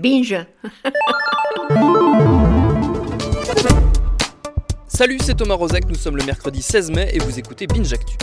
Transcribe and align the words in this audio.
Binge. 0.00 0.46
Salut, 4.88 5.18
c'est 5.22 5.34
Thomas 5.34 5.54
Rozek, 5.54 5.86
nous 5.88 5.94
sommes 5.94 6.16
le 6.16 6.24
mercredi 6.24 6.62
16 6.62 6.90
mai 6.90 7.10
et 7.12 7.18
vous 7.18 7.38
écoutez 7.38 7.66
Binge 7.66 7.92
Actu. 7.92 8.16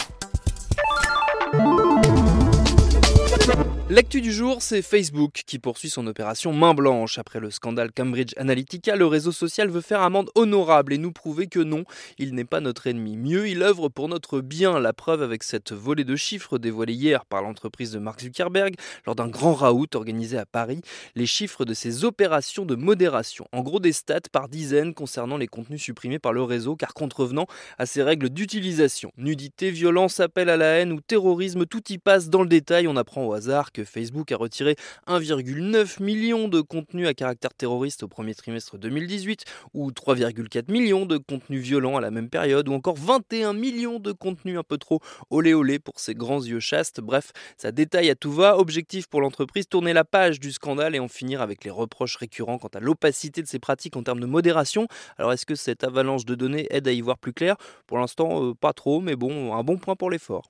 L'actu 3.89 4.19
du 4.19 4.33
jour, 4.33 4.61
c'est 4.61 4.81
Facebook 4.81 5.43
qui 5.45 5.59
poursuit 5.59 5.89
son 5.89 6.07
opération 6.07 6.51
main 6.51 6.73
blanche. 6.73 7.19
Après 7.19 7.39
le 7.39 7.49
scandale 7.49 7.93
Cambridge 7.93 8.33
Analytica, 8.35 8.97
le 8.97 9.05
réseau 9.05 9.31
social 9.31 9.69
veut 9.69 9.79
faire 9.79 10.01
amende 10.01 10.29
honorable 10.35 10.91
et 10.91 10.97
nous 10.97 11.13
prouver 11.13 11.47
que 11.47 11.61
non, 11.61 11.85
il 12.17 12.35
n'est 12.35 12.43
pas 12.43 12.59
notre 12.59 12.87
ennemi. 12.87 13.15
Mieux, 13.15 13.47
il 13.47 13.63
œuvre 13.63 13.87
pour 13.87 14.09
notre 14.09 14.41
bien. 14.41 14.77
La 14.81 14.91
preuve 14.91 15.21
avec 15.21 15.41
cette 15.41 15.71
volée 15.71 16.03
de 16.03 16.17
chiffres 16.17 16.57
dévoilée 16.57 16.95
hier 16.95 17.23
par 17.23 17.41
l'entreprise 17.41 17.91
de 17.91 17.99
Mark 17.99 18.19
Zuckerberg 18.19 18.75
lors 19.05 19.15
d'un 19.15 19.29
grand 19.29 19.53
raout 19.53 19.87
organisé 19.95 20.37
à 20.37 20.45
Paris. 20.45 20.81
Les 21.15 21.25
chiffres 21.25 21.63
de 21.63 21.73
ses 21.73 22.03
opérations 22.03 22.65
de 22.65 22.75
modération. 22.75 23.47
En 23.53 23.61
gros, 23.61 23.79
des 23.79 23.93
stats 23.93 24.19
par 24.33 24.49
dizaines 24.49 24.95
concernant 24.95 25.37
les 25.37 25.47
contenus 25.47 25.81
supprimés 25.81 26.19
par 26.19 26.33
le 26.33 26.43
réseau 26.43 26.75
car 26.75 26.93
contrevenant 26.93 27.47
à 27.77 27.85
ses 27.85 28.03
règles 28.03 28.31
d'utilisation. 28.31 29.13
Nudité, 29.15 29.71
violence, 29.71 30.19
appel 30.19 30.49
à 30.49 30.57
la 30.57 30.73
haine 30.73 30.91
ou 30.91 30.99
terrorisme, 30.99 31.65
tout 31.65 31.89
y 31.89 31.99
passe 31.99 32.27
dans 32.27 32.41
le 32.41 32.49
détail. 32.49 32.89
On 32.89 32.97
apprend 32.97 33.23
au 33.23 33.31
hasard 33.31 33.71
Facebook 33.83 34.31
a 34.31 34.37
retiré 34.37 34.75
1,9 35.07 36.01
million 36.01 36.47
de 36.47 36.61
contenus 36.61 37.07
à 37.07 37.13
caractère 37.13 37.53
terroriste 37.53 38.03
au 38.03 38.07
premier 38.07 38.35
trimestre 38.35 38.77
2018, 38.77 39.45
ou 39.73 39.91
3,4 39.91 40.71
millions 40.71 41.05
de 41.05 41.17
contenus 41.17 41.61
violents 41.61 41.97
à 41.97 42.01
la 42.01 42.11
même 42.11 42.29
période, 42.29 42.67
ou 42.69 42.73
encore 42.73 42.95
21 42.95 43.53
millions 43.53 43.99
de 43.99 44.11
contenus 44.11 44.57
un 44.57 44.63
peu 44.63 44.77
trop 44.77 44.99
olé 45.29 45.53
olé 45.53 45.79
pour 45.79 45.99
ses 45.99 46.15
grands 46.15 46.41
yeux 46.41 46.59
chastes. 46.59 47.01
Bref, 47.01 47.31
ça 47.57 47.71
détaille 47.71 48.09
à 48.09 48.15
tout 48.15 48.31
va. 48.31 48.57
Objectif 48.57 49.07
pour 49.07 49.21
l'entreprise, 49.21 49.67
tourner 49.67 49.93
la 49.93 50.03
page 50.03 50.39
du 50.39 50.51
scandale 50.51 50.95
et 50.95 50.99
en 50.99 51.07
finir 51.07 51.41
avec 51.41 51.63
les 51.63 51.71
reproches 51.71 52.17
récurrents 52.17 52.57
quant 52.57 52.69
à 52.73 52.79
l'opacité 52.79 53.41
de 53.41 53.47
ses 53.47 53.59
pratiques 53.59 53.95
en 53.95 54.03
termes 54.03 54.19
de 54.19 54.25
modération. 54.25 54.87
Alors 55.17 55.33
est-ce 55.33 55.45
que 55.45 55.55
cette 55.55 55.83
avalanche 55.83 56.25
de 56.25 56.35
données 56.35 56.67
aide 56.69 56.87
à 56.87 56.91
y 56.91 57.01
voir 57.01 57.17
plus 57.17 57.33
clair? 57.33 57.55
Pour 57.85 57.97
l'instant, 57.97 58.43
euh, 58.43 58.53
pas 58.53 58.73
trop, 58.73 59.01
mais 59.01 59.15
bon, 59.15 59.53
un 59.55 59.63
bon 59.63 59.77
point 59.77 59.95
pour 59.95 60.09
l'effort. 60.09 60.47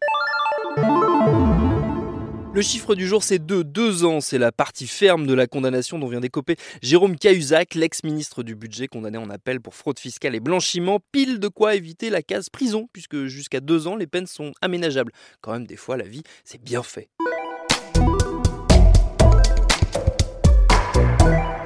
Le 2.57 2.63
chiffre 2.63 2.95
du 2.95 3.05
jour, 3.05 3.21
c'est 3.21 3.37
2. 3.37 3.63
Deux 3.63 4.03
ans, 4.03 4.19
c'est 4.19 4.39
la 4.39 4.51
partie 4.51 4.87
ferme 4.87 5.27
de 5.27 5.35
la 5.35 5.45
condamnation 5.45 5.99
dont 5.99 6.07
vient 6.07 6.21
d'écoper 6.21 6.55
Jérôme 6.81 7.15
Cahuzac, 7.15 7.75
l'ex-ministre 7.75 8.41
du 8.41 8.55
budget 8.55 8.87
condamné 8.87 9.19
en 9.19 9.29
appel 9.29 9.61
pour 9.61 9.75
fraude 9.75 9.99
fiscale 9.99 10.33
et 10.33 10.39
blanchiment. 10.39 10.99
Pile 11.11 11.39
de 11.39 11.49
quoi 11.49 11.75
éviter 11.75 12.09
la 12.09 12.23
case 12.23 12.49
prison, 12.49 12.89
puisque 12.91 13.25
jusqu'à 13.25 13.59
deux 13.59 13.85
ans, 13.85 13.95
les 13.95 14.07
peines 14.07 14.25
sont 14.25 14.53
aménageables. 14.59 15.11
Quand 15.41 15.51
même, 15.51 15.67
des 15.67 15.75
fois, 15.75 15.97
la 15.97 16.05
vie, 16.05 16.23
c'est 16.45 16.59
bien 16.59 16.81
fait. 16.81 17.09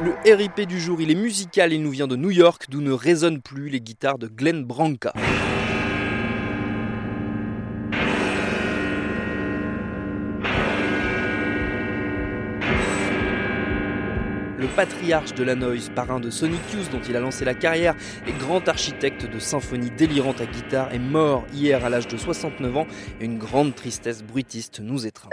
Le 0.04 0.36
RIP 0.36 0.68
du 0.68 0.82
jour, 0.82 1.00
il 1.00 1.10
est 1.10 1.16
musical, 1.16 1.72
il 1.72 1.82
nous 1.82 1.92
vient 1.92 2.08
de 2.08 2.18
New 2.18 2.32
York, 2.32 2.66
d'où 2.70 2.82
ne 2.82 2.92
résonnent 2.92 3.42
plus 3.42 3.70
les 3.70 3.80
guitares 3.80 4.18
de 4.18 4.28
Glenn 4.28 4.66
Branca. 4.66 5.14
Le 14.62 14.68
patriarche 14.68 15.34
de 15.34 15.44
la 15.44 15.56
noise, 15.56 15.92
parrain 15.96 16.20
de 16.20 16.30
Sonic 16.30 16.62
Youth 16.72 16.92
dont 16.92 17.02
il 17.02 17.16
a 17.16 17.20
lancé 17.20 17.44
la 17.44 17.56
carrière 17.56 17.96
et 18.28 18.32
grand 18.32 18.68
architecte 18.68 19.26
de 19.26 19.40
symphonies 19.40 19.90
délirantes 19.90 20.40
à 20.40 20.46
guitare, 20.46 20.94
est 20.94 21.00
mort 21.00 21.44
hier 21.52 21.84
à 21.84 21.90
l'âge 21.90 22.08
de 22.08 22.16
69 22.16 22.78
ans 22.78 22.88
et 23.20 23.26
une 23.26 23.40
grande 23.40 23.74
tristesse 23.74 24.24
bruitiste 24.24 24.80
nous 24.80 25.08
étreint. 25.08 25.30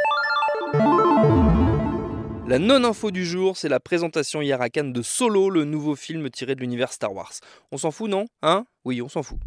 La 2.47 2.59
non-info 2.59 3.11
du 3.11 3.27
jour, 3.27 3.59
c'est 3.59 3.69
la 3.69 3.81
présentation 3.81 4.41
hier 4.41 4.63
à 4.63 4.71
Cannes 4.71 4.95
de 4.95 5.03
Solo, 5.03 5.51
le 5.51 5.65
nouveau 5.65 5.95
film 5.95 6.31
tiré 6.31 6.55
de 6.55 6.61
l'univers 6.61 6.95
Star 6.95 7.13
Wars. 7.13 7.35
On 7.71 7.77
s'en 7.77 7.91
fout, 7.91 8.09
non? 8.09 8.25
Hein? 8.41 8.65
Oui, 8.87 9.03
on 9.03 9.11
s'en 9.11 9.23
fout. 9.23 9.39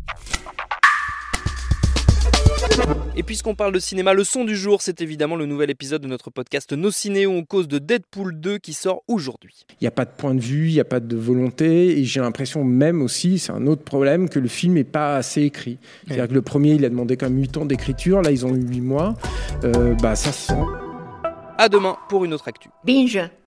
Et 3.13 3.23
puisqu'on 3.23 3.55
parle 3.55 3.73
de 3.73 3.79
cinéma, 3.79 4.13
le 4.13 4.23
son 4.23 4.45
du 4.45 4.55
jour, 4.55 4.81
c'est 4.81 5.01
évidemment 5.01 5.35
le 5.35 5.45
nouvel 5.45 5.69
épisode 5.69 6.01
de 6.01 6.07
notre 6.07 6.29
podcast 6.29 6.71
Nos 6.71 6.91
Ciné 6.91 7.25
où 7.25 7.31
on 7.31 7.43
cause 7.43 7.67
de 7.67 7.77
Deadpool 7.77 8.39
2 8.39 8.57
qui 8.57 8.71
sort 8.71 9.03
aujourd'hui. 9.09 9.65
Il 9.71 9.83
n'y 9.83 9.87
a 9.89 9.91
pas 9.91 10.05
de 10.05 10.11
point 10.11 10.33
de 10.33 10.39
vue, 10.39 10.69
il 10.69 10.73
n'y 10.73 10.79
a 10.79 10.85
pas 10.85 11.01
de 11.01 11.17
volonté, 11.17 11.99
et 11.99 12.05
j'ai 12.05 12.21
l'impression 12.21 12.63
même 12.63 13.01
aussi, 13.01 13.37
c'est 13.37 13.51
un 13.51 13.67
autre 13.67 13.83
problème, 13.83 14.29
que 14.29 14.39
le 14.39 14.47
film 14.47 14.75
n'est 14.75 14.85
pas 14.85 15.17
assez 15.17 15.41
écrit. 15.41 15.77
C'est-à-dire 16.07 16.29
que 16.29 16.33
le 16.33 16.41
premier, 16.41 16.71
il 16.75 16.85
a 16.85 16.89
demandé 16.89 17.17
quand 17.17 17.29
même 17.29 17.41
8 17.41 17.57
ans 17.57 17.65
d'écriture, 17.65 18.21
là 18.21 18.31
ils 18.31 18.45
ont 18.45 18.55
eu 18.55 18.61
8 18.61 18.79
mois, 18.79 19.15
euh, 19.65 19.93
bah 19.95 20.15
ça 20.15 20.31
se 20.31 20.47
sent. 20.47 20.63
À 21.57 21.67
demain 21.67 21.97
pour 22.07 22.23
une 22.23 22.33
autre 22.33 22.47
actu. 22.47 22.69
Binge 22.85 23.29